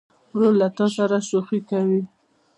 [0.33, 2.01] ورور له تا سره شوخي کوي.